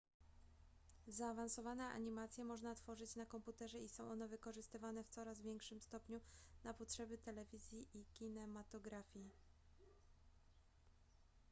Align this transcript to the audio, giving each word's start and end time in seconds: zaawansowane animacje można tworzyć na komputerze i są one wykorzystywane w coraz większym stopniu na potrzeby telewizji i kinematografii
zaawansowane 1.07 1.87
animacje 1.87 2.43
można 2.43 2.75
tworzyć 2.75 3.15
na 3.15 3.25
komputerze 3.25 3.79
i 3.79 3.89
są 3.89 4.11
one 4.11 4.27
wykorzystywane 4.27 5.03
w 5.03 5.09
coraz 5.09 5.41
większym 5.41 5.81
stopniu 5.81 6.21
na 6.63 6.73
potrzeby 6.73 7.17
telewizji 7.17 7.87
i 7.93 8.05
kinematografii 8.13 9.29